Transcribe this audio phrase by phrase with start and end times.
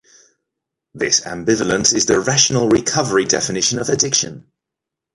[0.95, 4.51] This ambivalence is the Rational Recovery definition of addiction.